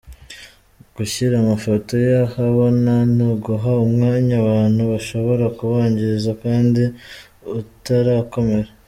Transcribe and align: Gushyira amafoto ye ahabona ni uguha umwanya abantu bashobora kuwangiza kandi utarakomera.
Gushyira 0.95 1.33
amafoto 1.39 1.91
ye 2.05 2.13
ahabona 2.27 2.93
ni 3.15 3.23
uguha 3.31 3.71
umwanya 3.85 4.33
abantu 4.43 4.81
bashobora 4.91 5.45
kuwangiza 5.57 6.31
kandi 6.43 6.83
utarakomera. 7.59 8.69